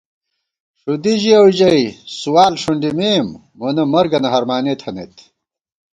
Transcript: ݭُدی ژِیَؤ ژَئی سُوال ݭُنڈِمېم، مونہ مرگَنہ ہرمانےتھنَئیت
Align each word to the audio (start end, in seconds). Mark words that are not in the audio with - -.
ݭُدی 0.81 1.13
ژِیَؤ 1.21 1.47
ژَئی 1.57 1.83
سُوال 2.19 2.53
ݭُنڈِمېم، 2.61 3.27
مونہ 3.57 3.83
مرگَنہ 3.91 4.29
ہرمانےتھنَئیت 4.33 5.15